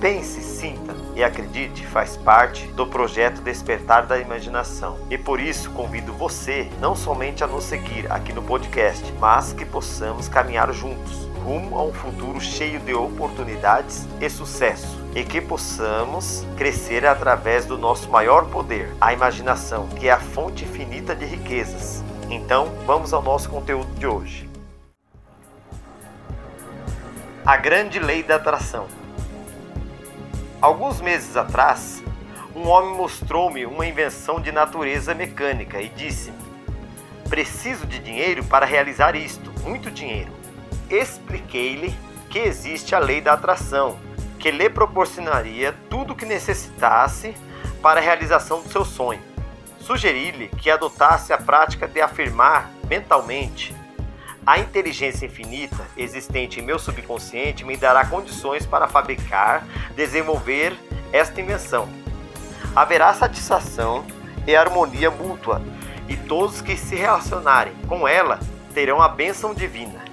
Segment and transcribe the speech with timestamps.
[0.00, 4.96] Pense, sinta e acredite, faz parte do projeto Despertar da Imaginação.
[5.10, 9.66] E por isso convido você não somente a nos seguir aqui no podcast, mas que
[9.66, 16.46] possamos caminhar juntos rumo a um futuro cheio de oportunidades e sucesso e que possamos
[16.56, 22.02] crescer através do nosso maior poder, a imaginação, que é a fonte infinita de riquezas.
[22.30, 24.48] Então, vamos ao nosso conteúdo de hoje.
[27.44, 28.99] A grande lei da atração.
[30.60, 32.02] Alguns meses atrás,
[32.54, 36.36] um homem mostrou-me uma invenção de natureza mecânica e disse-me:
[37.30, 40.30] Preciso de dinheiro para realizar isto, muito dinheiro.
[40.90, 41.94] Expliquei-lhe
[42.28, 43.98] que existe a lei da atração,
[44.38, 47.34] que lhe proporcionaria tudo o que necessitasse
[47.80, 49.22] para a realização do seu sonho.
[49.80, 53.74] Sugeri-lhe que adotasse a prática de afirmar mentalmente:
[54.50, 59.64] a inteligência infinita existente em meu subconsciente me dará condições para fabricar,
[59.94, 60.76] desenvolver
[61.12, 61.88] esta invenção.
[62.74, 64.04] Haverá satisfação
[64.48, 65.62] e harmonia mútua,
[66.08, 68.40] e todos que se relacionarem com ela
[68.74, 70.09] terão a bênção divina.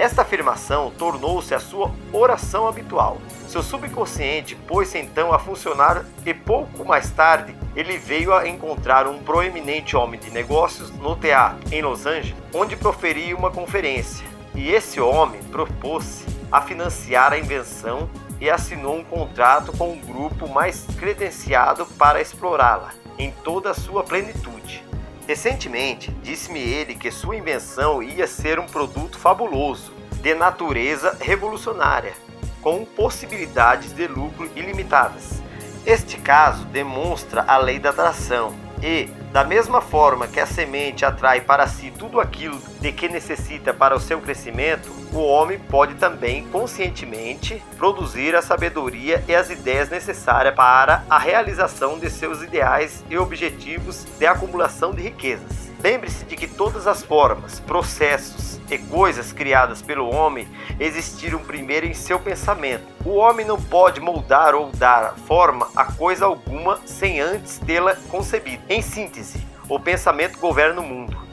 [0.00, 3.18] Esta afirmação tornou-se a sua oração habitual.
[3.46, 9.18] Seu subconsciente pôs-se então a funcionar e pouco mais tarde ele veio a encontrar um
[9.18, 14.26] proeminente homem de negócios no teatro em Los Angeles, onde proferia uma conferência.
[14.54, 18.08] E esse homem propôs-se a financiar a invenção
[18.40, 24.02] e assinou um contrato com um grupo mais credenciado para explorá-la em toda a sua
[24.02, 24.82] plenitude.
[25.30, 32.14] Recentemente, disse-me ele que sua invenção ia ser um produto fabuloso, de natureza revolucionária,
[32.60, 35.40] com possibilidades de lucro ilimitadas.
[35.86, 41.40] Este caso demonstra a lei da atração e, da mesma forma que a semente atrai
[41.40, 46.44] para si tudo aquilo de que necessita para o seu crescimento, o homem pode também
[46.48, 53.16] conscientemente produzir a sabedoria e as ideias necessárias para a realização de seus ideais e
[53.16, 55.69] objetivos de acumulação de riquezas.
[55.82, 60.46] Lembre-se de que todas as formas, processos e coisas criadas pelo homem
[60.78, 62.84] existiram primeiro em seu pensamento.
[63.04, 68.62] O homem não pode moldar ou dar forma a coisa alguma sem antes tê-la concebido.
[68.68, 71.29] Em síntese, o pensamento governa o mundo.